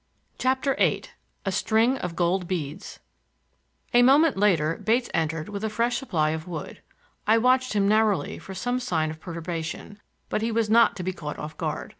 CHAPTER 0.39 0.73
VIII 0.79 1.03
A 1.45 1.51
STRING 1.51 1.99
OF 1.99 2.15
GOLD 2.15 2.47
BEADS 2.47 3.01
A 3.93 4.01
moment 4.01 4.35
later 4.35 4.77
Bates 4.83 5.11
entered 5.13 5.47
with 5.47 5.63
a 5.63 5.69
fresh 5.69 5.97
supply 5.97 6.31
of 6.31 6.47
wood. 6.47 6.81
I 7.27 7.37
watched 7.37 7.73
him 7.73 7.87
narrowly 7.87 8.39
for 8.39 8.55
some 8.55 8.79
sign 8.79 9.11
of 9.11 9.19
perturbation, 9.19 9.99
but 10.27 10.41
he 10.41 10.51
was 10.51 10.71
not 10.71 10.95
to 10.95 11.03
be 11.03 11.13
caught 11.13 11.37
off 11.37 11.55
guard. 11.55 11.89